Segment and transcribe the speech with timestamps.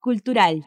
[0.00, 0.64] Cultural.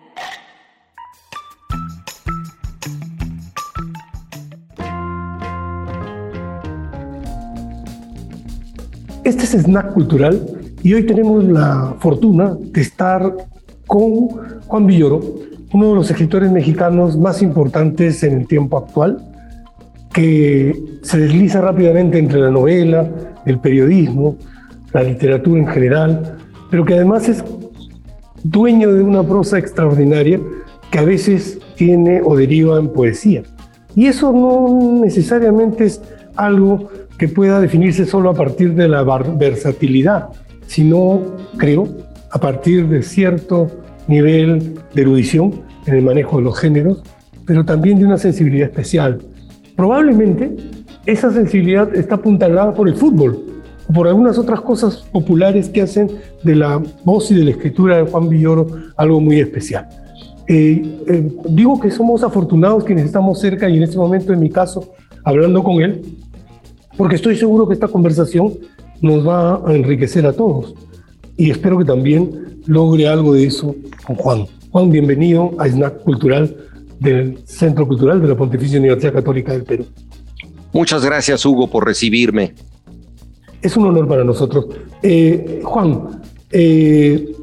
[9.26, 10.42] Este es Snack Cultural
[10.84, 13.36] y hoy tenemos la fortuna de estar
[13.88, 14.30] con
[14.68, 15.20] Juan Villoro,
[15.74, 19.18] uno de los escritores mexicanos más importantes en el tiempo actual,
[20.14, 23.10] que se desliza rápidamente entre la novela,
[23.46, 24.38] el periodismo,
[24.94, 26.38] la literatura en general,
[26.70, 27.44] pero que además es
[28.44, 30.40] dueño de una prosa extraordinaria
[30.92, 33.44] que a veces tiene o deriva en poesía.
[33.96, 36.02] Y eso no necesariamente es
[36.36, 40.30] algo que pueda definirse solo a partir de la versatilidad,
[40.68, 41.22] sino,
[41.58, 41.88] creo,
[42.32, 43.68] a partir de cierto
[44.08, 47.04] nivel de erudición en el manejo de los géneros,
[47.46, 49.20] pero también de una sensibilidad especial.
[49.76, 50.56] Probablemente
[51.06, 53.53] esa sensibilidad está apuntalada por el fútbol,
[53.94, 56.12] por algunas otras cosas populares que hacen
[56.44, 59.88] de la voz y de la escritura de Juan Villoro algo muy especial.
[60.48, 64.50] Eh, eh, digo que somos afortunados quienes estamos cerca y en este momento, en mi
[64.50, 66.02] caso, hablando con él,
[66.98, 68.54] porque estoy seguro que esta conversación
[69.02, 70.76] nos va a enriquecer a todos.
[71.38, 74.46] Y espero que también logre algo de eso con Juan.
[74.72, 76.56] Juan, bienvenido a Snack Cultural
[77.00, 79.86] del Centro Cultural de la Pontificia Universidad Católica del Perú.
[80.72, 82.54] Muchas gracias, Hugo, por recibirme.
[83.64, 84.68] Es un honor para nosotros.
[85.02, 87.34] Eh, Juan, eh,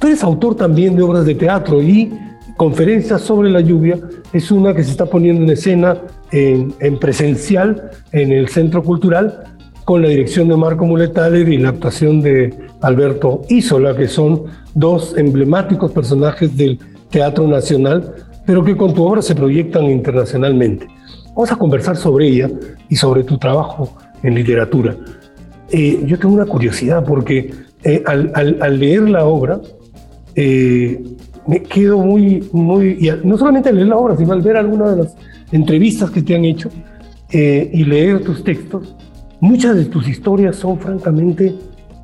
[0.00, 2.12] tú eres autor también de obras de teatro y
[2.56, 3.98] Conferencias sobre la lluvia
[4.32, 9.44] es una que se está poniendo en escena en, presencial en el Centro Cultural
[9.84, 15.16] con la dirección de Marco Muletaler y la actuación de Alberto Isola, que son dos
[15.16, 16.78] emblemáticos personajes del
[17.10, 18.14] Teatro Nacional,
[18.46, 20.86] pero que con tu obra se proyectan internacionalmente.
[21.34, 22.50] Vamos a conversar sobre ella
[22.88, 24.94] y sobre tu trabajo en literatura.
[25.72, 27.50] Eh, yo tengo una curiosidad porque
[27.82, 29.60] eh, al, leer la obra,
[30.34, 31.02] eh,
[31.46, 35.02] me quedo muy, muy, no solamente al leer la obra, sino al ver algunas de
[35.02, 35.16] las
[35.50, 36.70] entrevistas que te han hecho
[37.30, 38.94] eh, y leer tus textos,
[39.40, 41.54] muchas de tus historias son francamente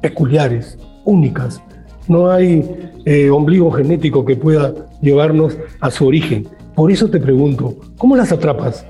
[0.01, 1.63] peculiares, únicas.
[2.09, 2.65] No hay
[3.05, 6.49] eh, ombligo genético que pueda llevarnos a su origen.
[6.75, 8.87] Por eso te pregunto, ¿cómo las atrapas?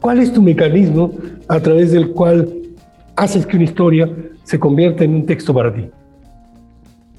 [0.00, 1.12] ¿Cuál es tu mecanismo
[1.48, 2.46] a través del cual
[3.16, 4.08] haces que una historia
[4.44, 5.88] se convierta en un texto para ti?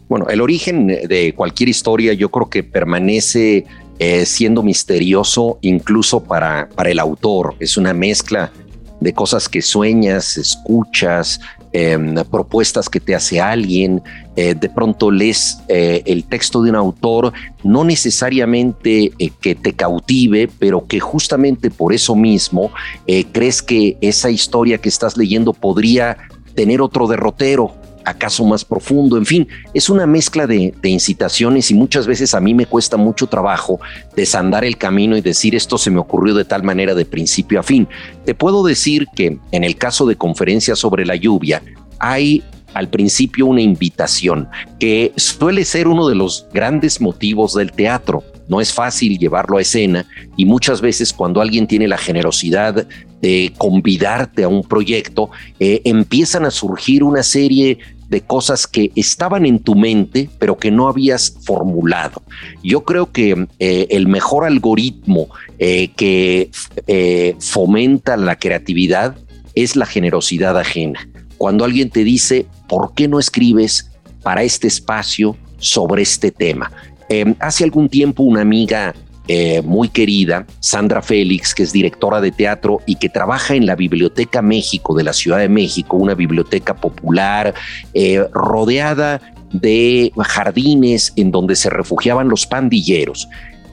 [0.07, 3.65] Bueno, el origen de cualquier historia yo creo que permanece
[3.97, 7.55] eh, siendo misterioso incluso para, para el autor.
[7.59, 8.51] Es una mezcla
[8.99, 11.41] de cosas que sueñas, escuchas,
[11.75, 14.01] em, propuestas que te hace alguien,
[14.35, 20.49] eh, de pronto lees eh, el texto de un autor, no necesariamente que te cautive,
[20.59, 22.71] pero que justamente por eso mismo
[23.31, 26.17] crees que esa historia que estás leyendo podría
[26.55, 27.75] tener otro derrotero,
[28.05, 32.53] acaso más profundo, en fin, es una mezcla de, incitaciones y muchas veces a mí
[32.53, 33.79] me cuesta mucho trabajo
[34.15, 37.63] desandar el camino y decir esto se me ocurrió de tal manera de principio a
[37.63, 37.87] fin.
[38.23, 41.61] Te puedo decir que en el caso de conferencias sobre la lluvia,
[41.99, 42.43] hay
[42.75, 44.49] al principio una invitación,
[44.79, 48.23] que suele ser uno de los grandes motivos del teatro.
[48.49, 50.05] No es fácil llevarlo a escena
[50.35, 52.85] y muchas veces cuando alguien tiene la generosidad
[53.21, 57.79] de convidarte a un proyecto, eh, empiezan a surgir una serie
[58.09, 62.21] de cosas que estaban en tu mente, pero que no habías formulado.
[62.63, 65.27] Yo creo que eh, el mejor algoritmo
[65.57, 66.51] eh, que
[66.87, 69.15] eh, fomenta la creatividad
[69.55, 71.07] es la generosidad ajena.
[71.37, 73.91] Cuando alguien te dice, ¿por qué no escribes
[74.21, 76.71] para este espacio sobre este tema?
[77.39, 78.95] hace algún tiempo una amiga
[79.27, 83.75] eh, muy querida, Sandra Félix, que es directora de teatro y que trabaja en la
[83.75, 87.53] Biblioteca México de la Ciudad de México, una biblioteca popular,
[87.93, 89.21] eh, rodeada
[89.51, 93.27] de jardines en donde se refugiaban los pandilleros.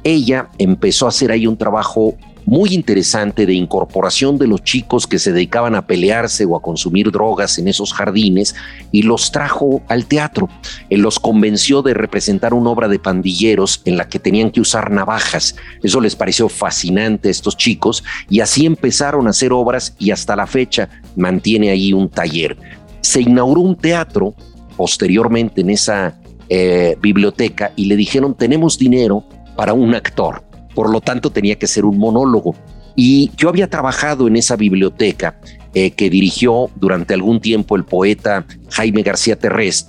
[0.05, 5.19] Ella empezó a hacer ahí un trabajo muy interesante de incorporación de los chicos que
[5.19, 8.55] se dedicaban a pelearse o a consumir drogas en esos jardines
[8.91, 10.49] y los trajo al teatro.
[10.91, 14.91] Él los convenció de representar una obra de pandilleros en la que tenían que usar
[14.91, 15.57] navajas.
[15.83, 20.37] Eso les pareció fascinante a estos chicos y así empezaron a hacer obras y hasta
[20.37, 22.57] la fecha mantiene ahí un taller.
[23.01, 24.35] Se inauguró un teatro
[24.77, 26.19] posteriormente en esa
[26.49, 29.25] eh, biblioteca y le dijeron tenemos dinero
[29.57, 32.55] para un actor por lo tanto tenía que ser un monólogo.
[32.95, 35.41] Y yo había trabajado en esa biblioteca
[35.75, 39.89] eh, que dirigió durante algún tiempo el poeta Jaime García Terrés,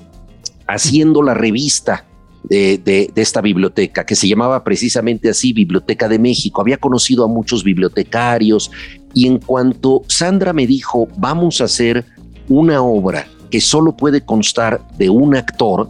[0.68, 2.06] haciendo la revista
[2.44, 6.62] de, de, esta biblioteca, que se llamaba precisamente así, Biblioteca de México.
[6.62, 8.72] Había conocido a muchos bibliotecarios
[9.14, 12.06] y en cuanto Sandra me dijo, vamos a hacer
[12.50, 15.90] una obra que solo puede constar de un actor,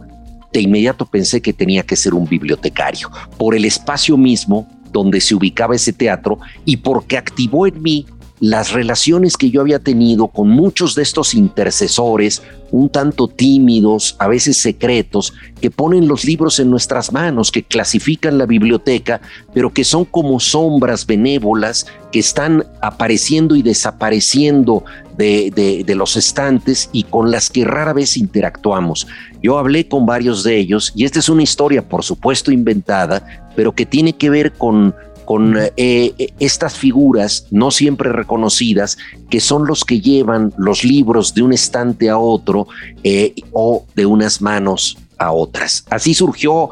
[0.52, 5.34] de inmediato pensé que tenía que ser un bibliotecario, por el espacio mismo donde se
[5.34, 8.06] ubicaba ese teatro y porque activó en mí
[8.44, 12.42] las relaciones que yo había tenido con muchos de estos intercesores,
[12.72, 15.32] un tanto tímidos, a veces secretos,
[15.62, 19.22] que ponen los libros en nuestras manos, que clasifican la biblioteca,
[19.54, 24.84] pero que son como sombras benévolas que están apareciendo y desapareciendo
[25.16, 29.06] de, los estantes y con las que rara vez interactuamos.
[29.42, 33.26] Yo hablé con varios de ellos y esta es una historia, por supuesto, inventada,
[33.56, 34.94] pero que tiene que ver con
[35.24, 38.98] con eh, eh, estas figuras no siempre reconocidas,
[39.30, 42.66] que son los que llevan los libros de un estante a otro
[43.02, 45.84] eh, o de unas manos a otras.
[45.90, 46.70] Así surgió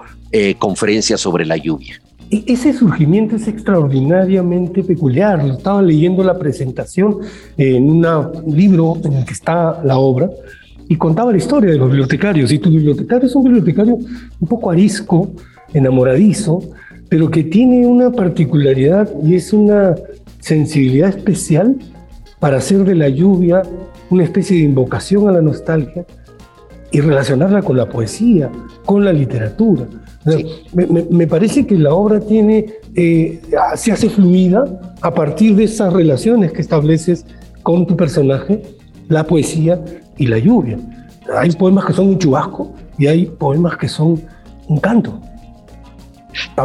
[0.59, 2.01] Conferencia sobre la lluvia.
[2.31, 5.47] E-, ese surgimiento es extraordinariamente peculiar.
[5.47, 7.19] Estaba leyendo la presentación
[7.59, 8.07] en un
[8.47, 10.31] libro en el que está la obra
[10.89, 12.51] y contaba la historia de los bibliotecarios.
[12.51, 15.31] Y tu bibliotecario es un bibliotecario un poco arisco,
[15.75, 16.63] enamoradizo,
[17.13, 19.95] pero que tiene una particularidad y es una
[20.41, 21.77] sensibilidad especial
[22.41, 23.61] para hacer de la lluvia
[24.09, 26.07] una especie de invocación a la nostalgia
[26.91, 28.51] y relacionarla con la poesía,
[28.87, 29.85] con la literatura.
[30.73, 32.65] me, parece que la obra tiene,
[32.95, 33.43] eh,
[33.75, 34.65] se hace fluida
[35.03, 37.27] a partir de esas relaciones que estableces
[37.63, 38.63] con tu personaje,
[39.11, 39.85] la poesía
[40.17, 40.79] y la lluvia.
[41.37, 44.19] Hay poemas que son un chubasco y hay poemas que son
[44.67, 45.21] un canto.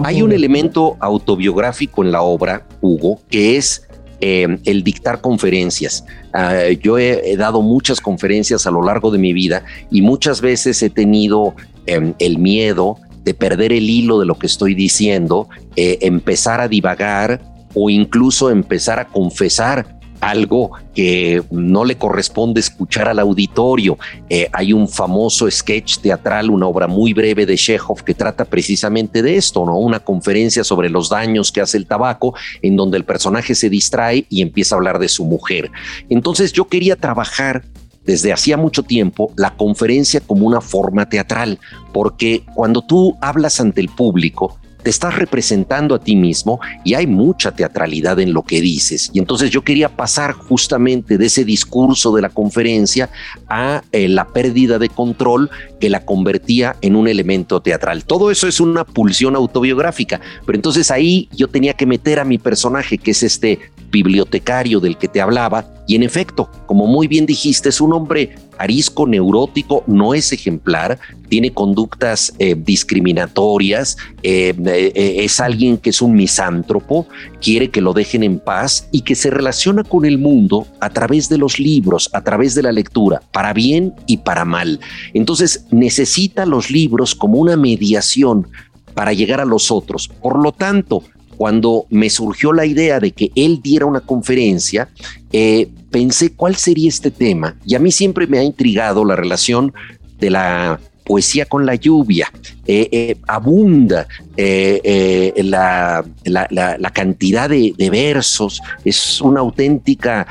[0.03, 3.87] Hay un elemento autobiográfico en la obra, Hugo, que es
[4.19, 6.05] eh, el dictar conferencias.
[6.33, 10.81] Ah, yo he, dado muchas conferencias a lo largo de mi vida y muchas veces
[10.81, 11.55] he tenido
[11.85, 16.67] em, el miedo de perder el hilo de lo que estoy diciendo, eh, empezar a
[16.67, 17.41] divagar
[17.73, 23.97] o incluso empezar a confesar algo que no le corresponde escuchar al auditorio.
[24.29, 29.21] Eh, hay un famoso sketch teatral, una obra muy breve de Chekhov que trata precisamente
[29.21, 29.77] de esto, ¿no?
[29.77, 34.25] Una conferencia sobre los daños que hace el tabaco, en donde el personaje se distrae
[34.29, 35.71] y empieza a hablar de su mujer.
[36.09, 37.63] Entonces yo quería trabajar
[38.07, 41.59] desde hacía mucho tiempo la conferencia como una forma teatral,
[41.93, 47.07] porque cuando tú hablas ante el público, te estás representando a ti mismo y hay
[47.07, 49.09] mucha teatralidad en lo que dices.
[49.13, 53.09] Y entonces yo quería pasar justamente de ese discurso de la conferencia
[53.49, 58.05] a eh, la pérdida de control que la convertía en un elemento teatral.
[58.05, 62.37] Todo eso es una pulsión autobiográfica, pero entonces ahí yo tenía que meter a mi
[62.37, 63.59] personaje, que es este
[63.89, 68.35] bibliotecario del que te hablaba, y en efecto, como muy bien dijiste, es un hombre
[68.57, 70.99] arisco, neurótico, no es ejemplar,
[71.29, 77.07] tiene conductas eh, discriminatorias, eh, eh, es alguien que es un misántropo,
[77.41, 81.29] quiere que lo dejen en paz y que se relaciona con el mundo a través
[81.29, 84.79] de los libros, a través de la lectura, para bien y para mal.
[85.13, 88.47] Entonces necesita los libros como una mediación
[88.93, 90.07] para llegar a los otros.
[90.07, 91.03] Por lo tanto,
[91.37, 94.89] cuando me surgió la idea de que él diera una conferencia,
[95.31, 97.55] eh, pensé cuál sería este tema.
[97.65, 99.73] Y a mí siempre me ha intrigado la relación
[100.19, 102.29] de la poesía con la lluvia.
[102.65, 106.03] Eh, eh, abunda la,
[106.93, 110.27] cantidad de, de, versos, es una auténtica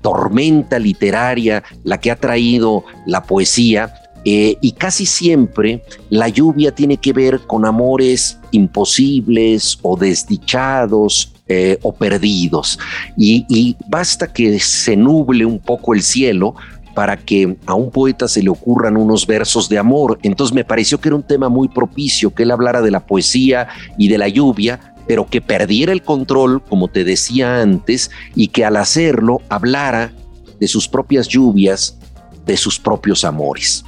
[0.00, 3.92] tormenta literaria la que ha traído la poesía
[4.24, 11.78] eh, y casi siempre la lluvia tiene que ver con amores imposibles o desdichados eh,
[11.82, 12.78] o perdidos.
[13.16, 16.54] Y, basta que se nuble un poco el cielo
[16.94, 20.18] para que a un poeta se le ocurran unos versos de amor.
[20.22, 23.68] Entonces me pareció que era un tema muy propicio que él hablara de la poesía
[23.98, 28.64] y de la lluvia, pero que perdiera el control, como te decía antes, y que
[28.64, 30.12] al hacerlo hablara
[30.60, 31.98] de sus propias lluvias,
[32.46, 33.84] de sus propios amores.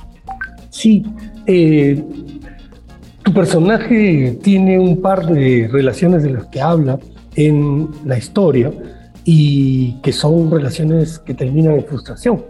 [0.74, 1.04] Sí,
[1.46, 2.04] eh,
[3.22, 6.98] tu personaje tiene un par de relaciones de las que habla
[7.36, 8.72] en la historia
[9.24, 12.42] y que son relaciones que terminan en frustración,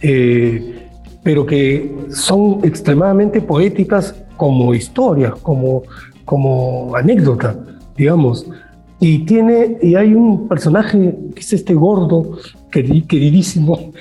[0.00, 0.88] eh,
[1.22, 5.82] pero que son extremadamente poéticas como historias, como,
[6.24, 7.54] como anécdota,
[7.94, 8.46] digamos.
[9.00, 12.38] Y tiene, y hay un personaje que es este gordo,
[12.70, 13.92] queridísimo,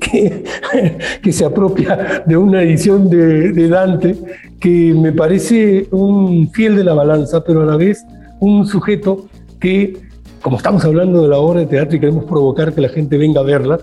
[0.00, 4.16] que, se apropia de una edición de, Dante,
[4.60, 8.04] que me parece un fiel de la balanza, pero a la vez
[8.40, 9.26] un sujeto
[9.60, 9.96] que,
[10.40, 13.40] como estamos hablando de la obra de teatro y queremos provocar que la gente venga
[13.40, 13.78] a verla,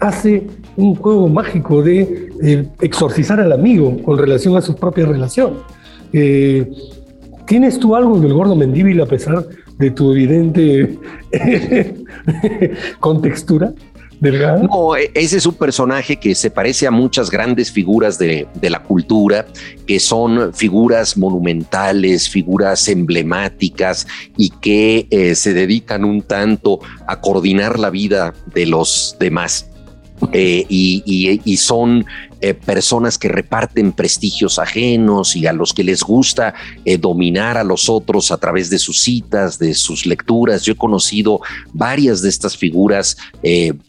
[0.00, 2.30] hace un juego mágico de
[2.80, 5.54] exorcizar al amigo con relación a su propia relación.
[6.12, 6.70] Eh,
[7.46, 9.46] ¿Tienes tú algo del gordo Mendíbil a pesar
[9.78, 10.98] de tu evidente
[13.00, 13.72] contextura?
[14.20, 18.82] No, e, ese es un personaje que se parece a muchas grandes figuras de, la
[18.82, 19.46] cultura,
[19.86, 24.06] que son figuras monumentales, figuras emblemáticas
[24.36, 29.70] y que eh, se dedican un tanto a coordinar la vida de los demás.
[30.32, 32.06] Eh, y, son
[32.48, 37.64] eh, personas que reparten prestigios ajenos y a los que les gusta eh, dominar a
[37.64, 40.62] los otros a través de sus citas, de sus lecturas.
[40.62, 41.40] Yo he conocido
[41.72, 43.16] varias de estas figuras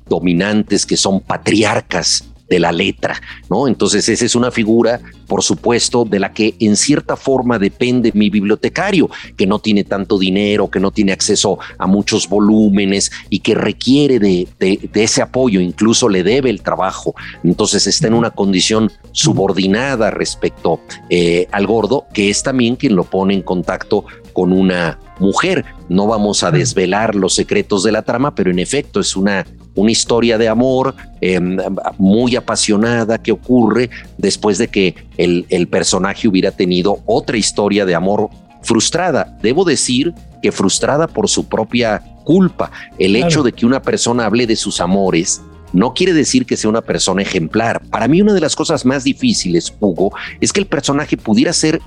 [0.07, 3.67] dominantes que son patriarcas de la letra, ¿no?
[3.67, 8.29] Entonces esa es una figura, por supuesto, de la que en cierta forma depende mi
[8.29, 13.55] bibliotecario, que no tiene tanto dinero, que no tiene acceso a muchos volúmenes y que
[13.55, 14.47] requiere de,
[14.93, 17.13] ese apoyo, incluso le debe el trabajo.
[17.43, 23.03] Entonces está en una condición subordinada respecto eh, al gordo, que es también quien lo
[23.03, 25.65] pone en contacto con una mujer.
[25.89, 29.45] No vamos a desvelar los secretos de la trama, pero en efecto es una
[29.77, 31.57] una historia de amor em,
[31.97, 37.95] muy apasionada que ocurre después de que el, el personaje hubiera tenido otra historia de
[37.95, 38.29] amor
[38.63, 39.37] frustrada.
[39.41, 42.71] Debo decir que frustrada por su propia culpa.
[42.99, 45.41] El hecho de que una persona hable de sus amores
[45.73, 47.81] no quiere decir que sea una persona ejemplar.
[47.89, 51.81] Para mí una de las cosas más difíciles, Hugo, es que el personaje pudiera ser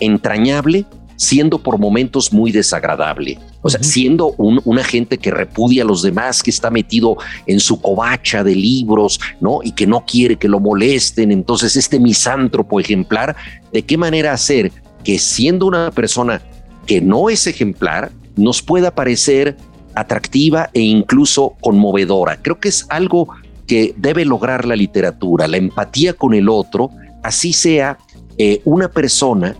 [0.00, 3.38] entrañable siendo por momentos muy desagradable.
[3.66, 7.58] O sea, siendo un, un, agente que repudia a los demás, que está metido en
[7.58, 9.58] su covacha de libros, ¿no?
[9.64, 11.32] Y que no quiere que lo molesten.
[11.32, 13.34] Entonces, este misántropo ejemplar,
[13.72, 14.70] ¿de qué manera hacer
[15.02, 16.40] que siendo una persona
[16.86, 19.56] que no es ejemplar, nos pueda parecer
[19.96, 22.40] atractiva e incluso conmovedora?
[22.40, 23.28] Creo que es algo
[23.66, 26.90] que debe lograr la literatura, la empatía con el otro,
[27.24, 27.98] así sea
[28.38, 29.56] eh, una persona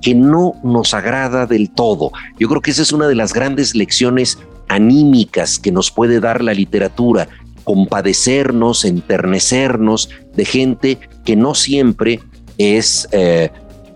[0.00, 2.12] que no nos agrada del todo.
[2.38, 4.38] Yo creo que esa es una de las grandes lecciones
[4.68, 7.28] anímicas que nos puede dar la literatura,
[7.64, 12.20] compadecernos, enternecernos de gente que no siempre
[12.56, 13.50] es, eh,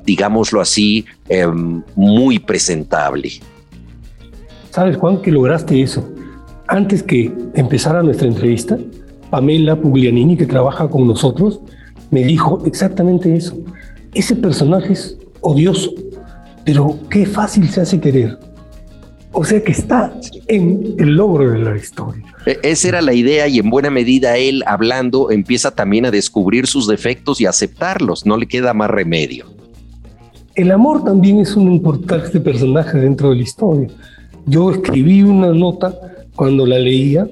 [0.04, 3.30] digámoslo así, em, muy presentable.
[4.70, 6.08] ¿Sabes, Juan, que lograste eso?
[6.66, 8.78] Antes que empezara nuestra entrevista,
[9.30, 11.60] Pamela Puglianini, que trabaja con nosotros,
[12.10, 13.56] me dijo exactamente eso.
[14.14, 15.92] Ese personaje es odioso,
[16.64, 18.38] pero qué fácil se hace querer.
[19.32, 20.12] O sea que está
[20.46, 22.24] en el logro de la historia.
[22.46, 26.66] E, esa era la idea y en buena medida él hablando empieza también a descubrir
[26.66, 29.46] sus defectos y aceptarlos, no le queda más remedio.
[30.54, 33.88] El amor también es un importante personaje dentro de la historia.
[34.46, 35.98] Yo escribí una nota
[36.36, 37.28] cuando la leía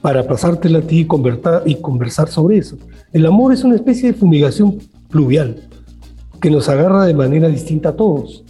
[0.00, 2.76] para pasártela a ti y conversar, y conversar sobre eso.
[3.12, 4.78] El amor es una especie de fumigación
[5.08, 5.56] pluvial
[6.44, 8.44] que nos agarra de manera distinta a todos.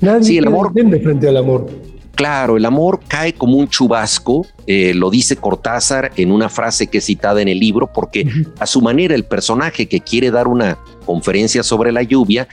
[0.00, 1.70] Nadie sí, el amor frente al amor.
[2.16, 6.98] Claro, el amor cae como un chubasco, eh, lo dice Cortázar en una frase que
[6.98, 8.28] es citada en el libro, porque
[8.58, 10.76] a su manera el personaje que quiere dar una
[11.06, 12.48] conferencia sobre la lluvia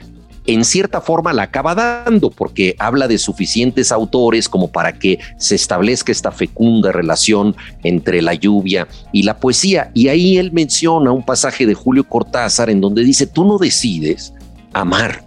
[0.46, 5.56] en cierta forma la acaba dando porque habla de suficientes autores como para que se
[5.56, 9.92] establezca esta fecunda relación entre la lluvia y la poesía.
[9.94, 14.34] Y ahí él menciona un pasaje de Julio Cortázar en donde dice, tú no decides
[14.74, 15.24] amar,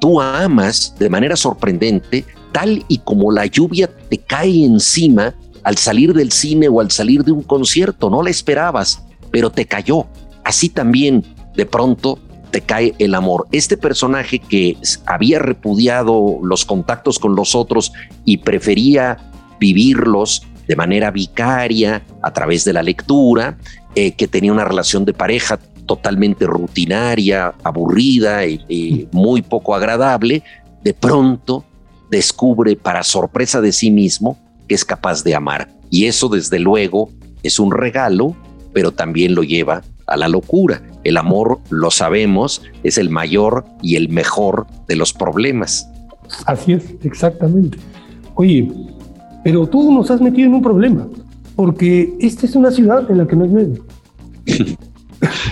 [0.00, 6.12] tú amas de manera sorprendente tal y como la lluvia te cae encima al salir
[6.12, 10.06] del cine o al salir de un concierto, no la esperabas, pero te cayó.
[10.44, 12.18] Así también, de pronto,
[12.52, 13.48] te cae el amor.
[13.50, 17.92] Este personaje que había repudiado los contactos con los otros
[18.24, 19.16] y prefería
[19.58, 23.58] vivirlos de manera vicaria a través de la lectura,
[23.96, 30.42] eh, que tenía una relación de pareja totalmente rutinaria, aburrida y, muy poco agradable,
[30.84, 31.64] de pronto
[32.10, 35.68] descubre para sorpresa de sí mismo que es capaz de amar.
[35.90, 37.10] Y eso desde luego
[37.42, 38.36] es un regalo,
[38.72, 40.82] pero también lo lleva a la locura.
[41.04, 45.88] El amor, lo sabemos, es el mayor y el mejor de los problemas.
[46.46, 47.78] Así es, exactamente.
[48.34, 48.70] Oye,
[49.44, 51.06] pero tú nos has metido en un problema,
[51.56, 53.80] porque esta es una ciudad en la que no llueve.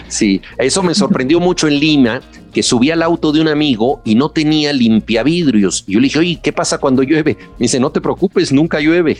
[0.09, 2.21] Sí, eso me sorprendió mucho en Lima,
[2.53, 5.85] que subí al auto de un amigo y no tenía limpiavidrios.
[5.87, 7.37] Yo le dije, oye, ¿qué pasa cuando llueve?
[7.59, 9.19] Me dice, no te preocupes, nunca llueve.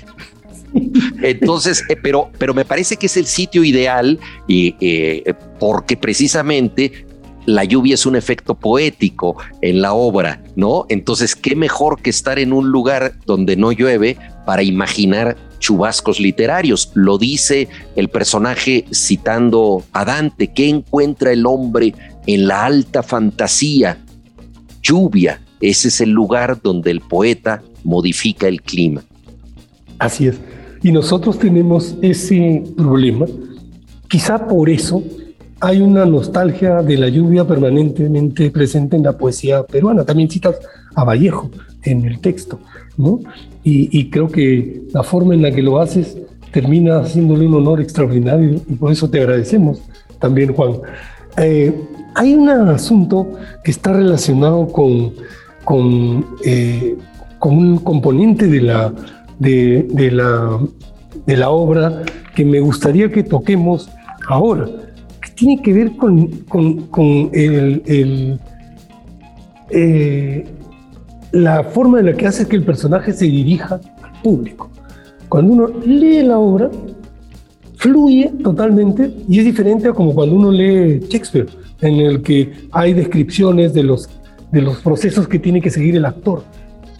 [1.23, 7.07] Entonces, eh, pero, pero me parece que es el sitio ideal y, eh, porque precisamente
[7.47, 10.87] la lluvia es un efecto poético en la obra, ¿no?
[10.89, 16.91] Entonces, qué mejor que estar en un lugar donde no llueve para imaginar chubascos literarios.
[16.95, 21.95] Lo dice el personaje citando a Dante, ¿qué encuentra el hombre
[22.27, 23.99] en la alta fantasía?
[24.83, 25.41] Lluvia.
[25.61, 29.03] Ese es el lugar donde el poeta modifica el clima.
[29.99, 30.41] Así es.
[30.83, 33.27] Y nosotros tenemos ese problema.
[34.09, 35.03] Quizá por eso
[35.61, 40.05] hay una nostalgia de la lluvia permanentemente presente en la poesía peruana.
[40.05, 40.59] También citas
[40.95, 41.51] a Vallejo
[41.83, 42.59] en el texto,
[42.97, 43.21] ¿no?
[43.63, 46.17] Y, creo que la forma en la que lo haces
[46.51, 49.83] termina haciéndole un honor extraordinario y por eso te agradecemos
[50.19, 50.77] también, Juan.
[51.37, 51.75] Eh,
[52.15, 53.33] hay un asunto
[53.63, 55.13] que está relacionado con,
[55.63, 56.97] con, eh,
[57.39, 58.93] con un componente de la,
[59.41, 60.61] de, la,
[61.27, 62.03] de la obra
[62.37, 63.91] que me gustaría que toquemos
[64.29, 64.69] ahora
[65.41, 66.27] tiene que ver con,
[66.91, 68.39] con, el,
[69.71, 70.45] eh,
[71.33, 74.71] la forma en la que hace que el personaje se dirija al público.
[75.31, 76.71] Cuando uno lee la obra,
[77.77, 81.49] fluye totalmente y es diferente a como cuando uno lee Shakespeare,
[81.81, 84.11] en el que hay descripciones de los,
[84.53, 86.45] de los procesos que tiene que seguir el actor.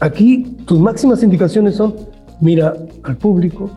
[0.01, 1.95] Aquí tus máximas indicaciones son,
[2.41, 3.71] mira al público,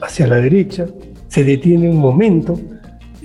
[0.00, 0.86] hacia la derecha,
[1.28, 2.58] se detiene un momento,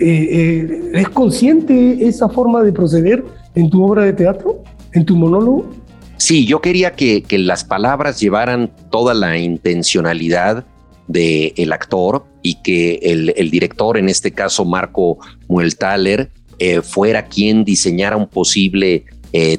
[0.02, 3.24] eh, eh, ¿Es consciente esa forma de proceder
[3.54, 5.70] en tu obra de teatro, en tu monólogo?
[6.18, 10.66] Sí, yo quería que, las palabras llevaran toda la intencionalidad
[11.08, 18.18] del actor y que el, director, en este caso Marco Mueltaler, eh, fuera quien diseñara
[18.18, 19.06] un posible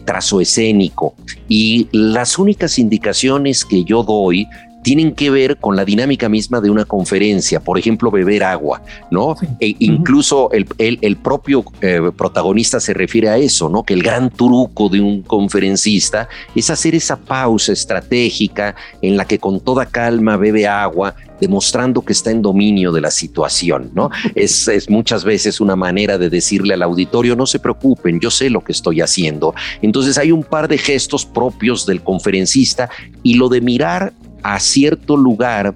[0.04, 1.14] trazo escénico.
[1.48, 4.46] Y las únicas indicaciones que yo doy
[4.82, 9.36] tienen que ver con la dinámica misma de una conferencia, por ejemplo, beber agua, ¿no?
[9.60, 13.84] E incluso el, el, propio eh, protagonista se refiere a eso, ¿no?
[13.84, 19.38] Que el gran truco de un conferencista es hacer esa pausa estratégica en la que
[19.38, 24.10] con toda calma bebe agua, demostrando que está en dominio de la situación, ¿no?
[24.34, 28.50] Es, es, muchas veces una manera de decirle al auditorio, no se preocupen, yo sé
[28.50, 29.54] lo que estoy haciendo.
[29.82, 32.88] Entonces hay un par de gestos propios del conferencista
[33.22, 34.12] y lo de mirar
[34.42, 35.74] a cierto lugar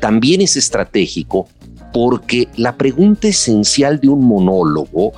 [0.00, 1.48] también es estratégico
[1.92, 5.12] porque la pregunta esencial de un monólogo,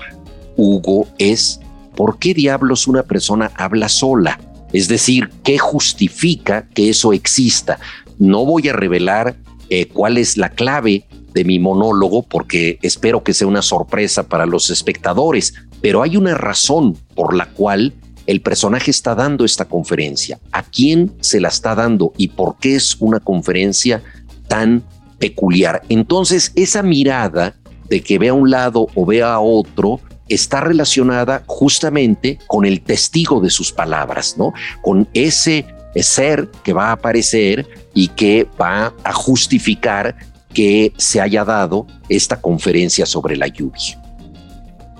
[0.56, 1.60] Hugo, es
[1.96, 4.40] ¿por qué diablos una persona habla sola?
[4.72, 7.78] Es decir, ¿qué justifica que eso exista?
[8.18, 9.36] No voy a revelar
[9.70, 14.46] eh, cuál es la clave de mi monólogo porque espero que sea una sorpresa para
[14.46, 17.94] los espectadores, pero hay una razón por la cual
[18.26, 22.76] el personaje está dando esta conferencia, a quién se la está dando y por qué
[22.76, 24.02] es una conferencia
[24.48, 24.82] tan
[25.18, 25.82] peculiar.
[25.88, 27.54] Entonces, esa mirada
[27.88, 32.80] de que vea a un lado o vea a otro está relacionada justamente con el
[32.80, 34.52] testigo de sus palabras, ¿no?
[34.82, 40.16] Con ese ser que va a aparecer y que va a justificar
[40.52, 44.00] que se haya dado esta conferencia sobre la lluvia.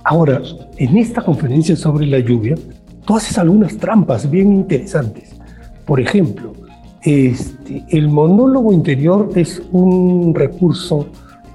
[0.03, 0.41] Ahora,
[0.77, 2.55] en esta conferencia sobre la lluvia,
[3.05, 5.35] tú haces algunas trampas bien interesantes.
[5.85, 6.53] Por ejemplo,
[7.03, 11.07] este, el monólogo interior es un recurso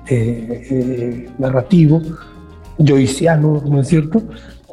[0.08, 2.00] eh, eh, narrativo,
[2.78, 4.22] joyciano, ¿no es cierto?,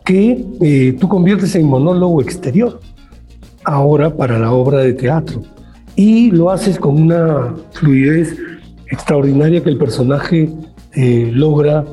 [0.06, 2.80] que eh, tú conviertes en monólogo exterior,
[3.66, 5.42] ahora para la obra de teatro.
[5.96, 8.38] Y lo haces con una fluidez
[8.90, 10.50] extraordinaria que el personaje
[10.96, 11.86] logra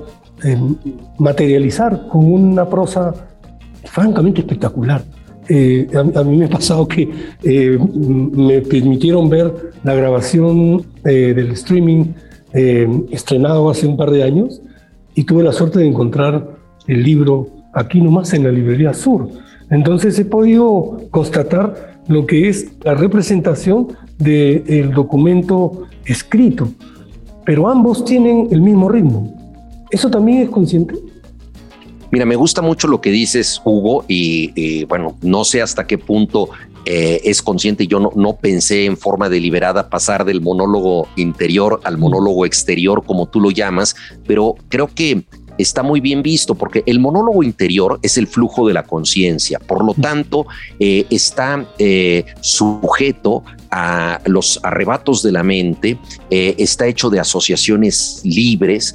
[1.19, 3.34] materializar con una prosa
[3.95, 5.05] francamente espectacular.
[5.49, 7.09] Eh, a, mí me ha pasado que
[7.43, 12.07] eh, me permitieron ver la grabación eh, del streaming
[13.11, 14.63] estrenado hace un par de años
[15.17, 19.29] y tuve la suerte de encontrar el libro aquí nomás en la librería Sur.
[19.71, 26.69] Entonces he podido constatar lo que es la representación del documento escrito,
[27.45, 29.35] pero ambos tienen el mismo ritmo.
[29.91, 30.95] ¿Eso también es consciente?
[32.15, 36.49] Mira, me gusta mucho lo que dices, Hugo, y, bueno, no sé hasta qué punto
[36.85, 37.89] eh, es consciente.
[37.89, 43.41] Yo no, pensé en forma deliberada pasar del monólogo interior al monólogo exterior, como tú
[43.41, 43.97] lo llamas,
[44.29, 45.25] pero creo que
[45.59, 49.85] está muy bien visto porque el monólogo interior es el flujo de la conciencia, por
[49.85, 50.47] lo tanto
[50.79, 55.99] eh, está eh, sujeto a los arrebatos de la mente,
[56.31, 58.95] está hecho de asociaciones libres,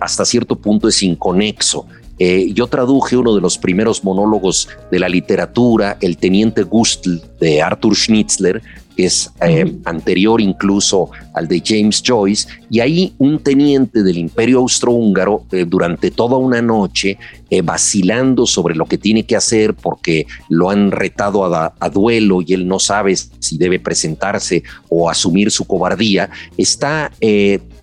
[0.00, 1.86] hasta cierto punto es inconexo.
[2.24, 7.60] Eh, yo traduje uno de los primeros monólogos de la literatura, El Teniente Gustl de
[7.60, 8.62] Arthur Schnitzler,
[8.96, 14.60] que es eh, anterior incluso al de James Joyce, y ahí un teniente del imperio
[14.60, 17.18] austrohúngaro eh, durante toda una noche,
[17.64, 22.54] vacilando sobre lo que tiene que hacer porque lo han retado a, a, duelo y
[22.54, 27.10] él no sabe si debe presentarse o asumir su cobardía, está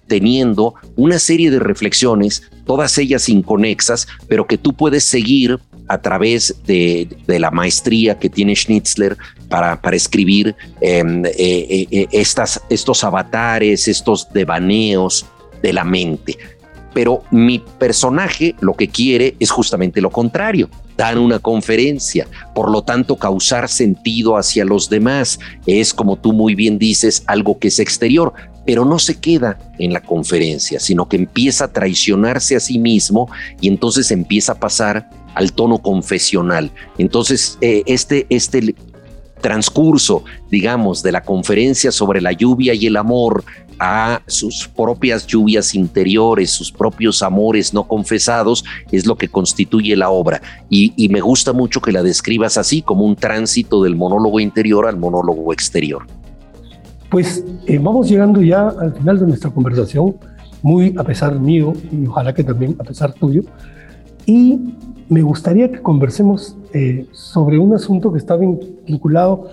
[0.08, 6.54] teniendo una serie de reflexiones todas ellas inconexas, pero que tú puedes seguir a través
[6.68, 13.04] de, la maestría que tiene Schnitzler para, para escribir em, eh, eh, eh, estas, estos
[13.04, 15.26] avatares, estos devaneos
[15.64, 16.38] de la mente.
[16.94, 22.84] Pero mi personaje lo que quiere es justamente lo contrario, dar una conferencia, por lo
[22.84, 25.40] tanto causar sentido hacia los demás.
[25.66, 28.32] Es como tú muy bien dices, algo que es exterior,
[28.70, 33.28] pero no se queda en la conferencia, sino que empieza a traicionarse a sí mismo
[33.60, 36.70] y entonces empieza a pasar al tono confesional.
[37.00, 38.76] Entonces, eh, este, este
[39.42, 43.44] transcurso, digamos, de la conferencia sobre la lluvia y el amor
[43.80, 50.12] a sus propias lluvias interiores, sus propios amores no confesados, es lo que constituye la
[50.12, 50.44] obra.
[50.70, 54.98] Y, me gusta mucho que la describas así, como un tránsito del monólogo interior al
[54.98, 56.19] monólogo exterior.
[57.10, 60.16] Pues eh, vamos llegando ya al final de nuestra conversación,
[60.62, 63.42] muy a pesar mío y ojalá que también a pesar tuyo.
[64.26, 64.76] Y
[65.10, 69.48] me gustaría que conversemos eh, sobre un asunto que está vinculado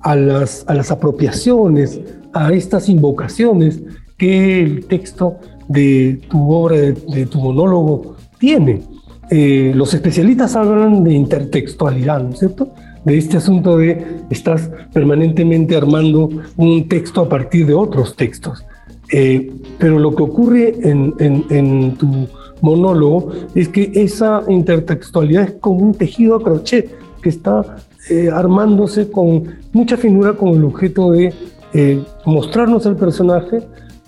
[0.00, 2.00] a las, a las apropiaciones,
[2.32, 3.82] a estas invocaciones
[4.16, 8.82] que el texto de tu obra, de, tu monólogo, tiene.
[9.30, 12.72] Eh, los especialistas hablan de intertextualidad, ¿no es cierto?
[13.04, 18.64] De este asunto de estás permanentemente armando un texto a partir de otros textos.
[19.12, 22.28] Eh, pero lo que ocurre en, en, en tu
[22.60, 26.90] monólogo es que esa intertextualidad es como un tejido a crochet
[27.22, 27.76] que está
[28.08, 31.32] eh, armándose con mucha finura con el objeto de
[31.74, 33.60] eh, mostrarnos al personaje,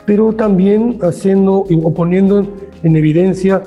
[0.06, 2.46] pero también haciendo o poniendo
[2.82, 3.62] en evidencia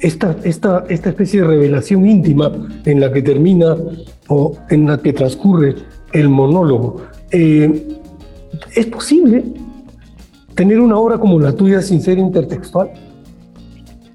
[0.00, 2.52] esta, esta, esta especie de revelación íntima
[2.84, 3.76] en la que termina
[4.28, 5.74] o en la que transcurre
[6.12, 7.02] el monólogo.
[7.30, 7.98] Eh,
[8.74, 9.44] ¿Es posible
[10.54, 12.90] tener una obra como la tuya sin ser intertextual?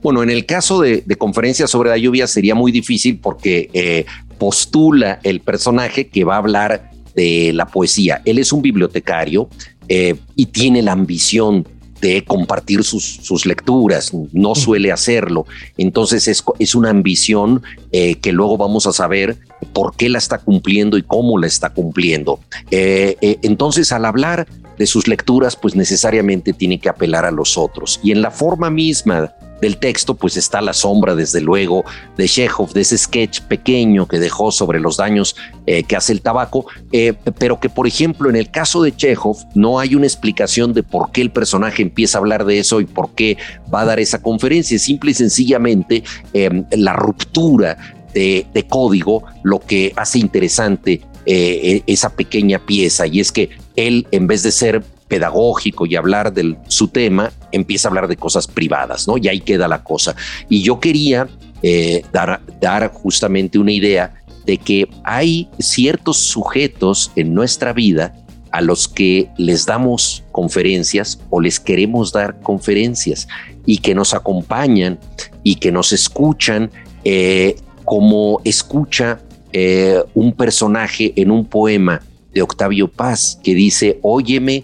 [0.01, 4.05] Bueno, en el caso de, conferencias sobre la lluvia sería muy difícil porque eh,
[4.39, 8.21] postula el personaje que va a hablar de la poesía.
[8.25, 9.47] Él es un bibliotecario
[9.87, 11.67] eh, y tiene la ambición
[12.01, 15.45] de compartir sus, sus, lecturas, no suele hacerlo.
[15.77, 17.61] Entonces es, es una ambición
[17.91, 19.37] eh, que luego vamos a saber
[19.71, 22.39] por qué la está cumpliendo y cómo la está cumpliendo.
[22.71, 27.99] entonces al hablar de sus lecturas, pues necesariamente tiene que apelar a los otros.
[28.03, 31.85] Y en la forma misma del texto, pues está la sombra, desde luego,
[32.17, 35.35] de Chekhov, de ese sketch pequeño que dejó sobre los daños
[35.67, 39.37] eh, que hace el tabaco, eh, pero que, por ejemplo, en el caso de Chekhov,
[39.53, 42.85] no hay una explicación de por qué el personaje empieza a hablar de eso y
[42.85, 43.37] por qué
[43.73, 44.79] va a dar esa conferencia.
[44.79, 47.77] Simple y sencillamente em, la ruptura
[48.13, 54.27] de, código lo que hace interesante eh, esa pequeña pieza y es que él en
[54.27, 59.09] vez de ser pedagógico y hablar de su tema, empieza a hablar de cosas privadas,
[59.09, 59.17] ¿no?
[59.17, 60.15] Y ahí queda la cosa.
[60.47, 61.27] Y yo quería
[61.61, 64.13] eh, dar, dar justamente una idea
[64.45, 68.15] de que hay ciertos sujetos en nuestra vida
[68.51, 73.27] a los que les damos conferencias o les queremos dar conferencias
[73.65, 74.97] y que nos acompañan
[75.43, 76.71] y que nos escuchan
[77.03, 79.19] eh, como escucha
[79.51, 82.01] eh, un personaje en un poema
[82.33, 84.63] de Octavio Paz que dice, óyeme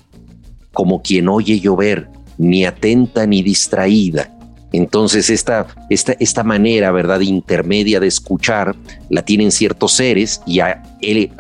[0.77, 4.31] como quien oye llover, ni atenta ni distraída.
[4.71, 8.75] Entonces esta, esta, esta manera, ¿verdad?, intermedia de escuchar
[9.09, 10.83] la tienen ciertos seres y a,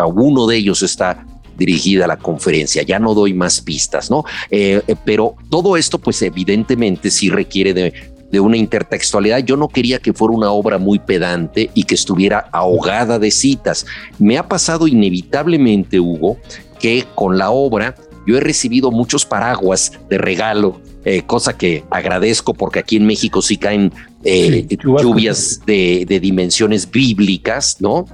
[0.07, 1.23] uno de ellos está
[1.55, 2.81] dirigida la conferencia.
[2.81, 4.23] Ya no doy más pistas, ¿no?
[4.49, 7.93] Eh, eh, pero todo esto, pues evidentemente sí requiere de,
[8.31, 9.37] de una intertextualidad.
[9.45, 13.85] Yo no quería que fuera una obra muy pedante y que estuviera ahogada de citas.
[14.17, 16.37] Me ha pasado inevitablemente, Hugo,
[16.79, 17.93] que con la obra
[18.27, 23.41] yo he recibido muchos paraguas de regalo, eh, cosa que agradezco porque aquí en México
[23.41, 24.67] sí caen eh,
[25.01, 28.05] lluvias de, de dimensiones bíblicas, ¿no?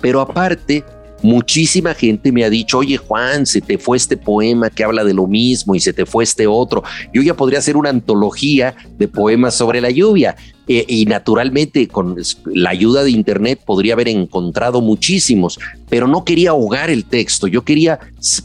[0.00, 0.84] Pero aparte,
[1.22, 5.12] Muchísima gente me ha dicho, oye Juan, se te fue este poema que habla de
[5.12, 6.82] lo mismo y se te fue este otro.
[7.12, 10.36] Yo ya podría hacer una antología de poemas sobre la lluvia.
[10.72, 16.50] Eh, y naturalmente con la ayuda de Internet podría haber encontrado muchísimos, pero no quería
[16.50, 17.48] ahogar el texto.
[17.48, 17.98] Yo quería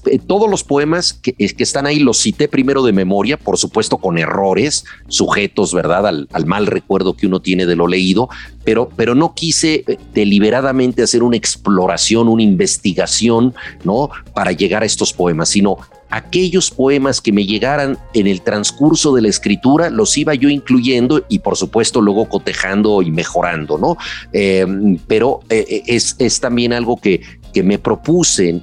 [0.07, 3.59] eh, todos los poemas que, eh, que, están ahí, los cité primero de memoria, por
[3.59, 6.07] supuesto con errores, sujetos, ¿verdad?
[6.07, 8.27] Al, al mal recuerdo que uno tiene de lo leído,
[8.63, 9.85] pero, pero no quise
[10.15, 14.09] deliberadamente hacer una exploración, una investigación, ¿no?
[14.33, 15.77] Para llegar a estos poemas, sino
[16.15, 21.25] aquellos poemas que me llegaran en el transcurso de la escritura, los iba yo incluyendo
[21.27, 23.97] y por supuesto luego cotejando y mejorando, ¿no?
[24.31, 27.19] Em, pero eh, eh, es, también algo que,
[27.53, 28.61] que me propuse,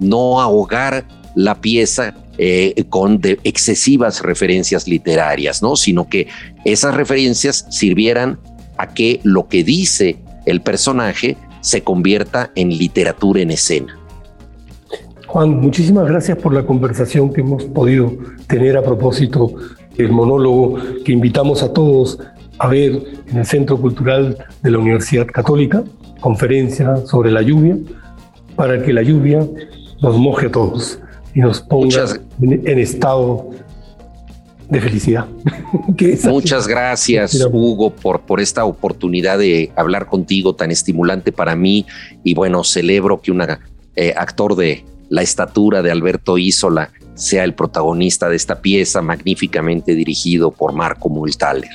[0.00, 5.76] no ahogar la pieza eh, con excesivas referencias literarias, ¿no?
[5.76, 6.26] Sino que
[6.64, 8.40] esas referencias sirvieran
[8.78, 13.99] a que lo que dice el personaje se convierta en literatura en escena.
[15.30, 18.12] Juan, muchísimas gracias por la conversación que hemos podido
[18.48, 19.54] tener a propósito
[19.96, 22.18] del monólogo que invitamos a todos
[22.58, 25.84] a ver en el Centro Cultural de la Universidad Católica,
[26.18, 27.78] conferencia sobre la lluvia,
[28.56, 29.46] para que la lluvia
[30.02, 30.98] nos moje a todos
[31.32, 32.06] y nos ponga
[32.42, 33.50] en, estado
[34.68, 35.26] de felicidad.
[36.24, 41.86] Muchas gracias, Hugo, por, por esta oportunidad de hablar contigo tan estimulante para mí.
[42.24, 43.42] Y bueno, celebro que un
[43.94, 49.94] eh, actor de la estatura de Alberto Isola sea el protagonista de esta pieza magníficamente
[49.94, 51.70] dirigido por Marco Multaler.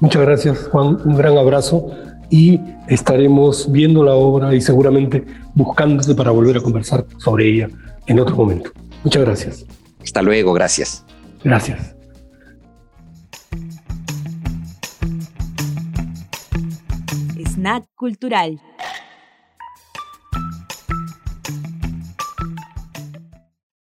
[0.00, 0.98] Muchas gracias, Juan.
[1.04, 1.90] Un gran abrazo
[2.28, 7.68] y estaremos viendo la obra y seguramente buscándose para volver a conversar sobre ella
[8.06, 8.70] en otro momento.
[9.02, 9.64] Muchas gracias.
[10.02, 11.04] Hasta luego, gracias.
[11.42, 11.94] Gracias.
[17.58, 18.60] Snack Cultural.